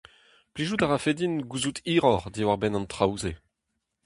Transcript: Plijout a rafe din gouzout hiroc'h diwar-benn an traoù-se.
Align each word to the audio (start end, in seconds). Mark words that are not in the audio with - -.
Plijout 0.55 0.83
a 0.85 0.87
rafe 0.87 1.11
din 1.17 1.35
gouzout 1.49 1.77
hiroc'h 1.87 2.27
diwar-benn 2.35 2.77
an 2.79 2.87
traoù-se. 2.91 3.31